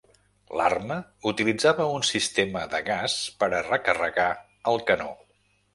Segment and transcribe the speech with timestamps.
[0.59, 0.95] L'arma
[1.33, 4.31] utilitzava un sistema de gas per a recarregar
[4.75, 5.17] el canó.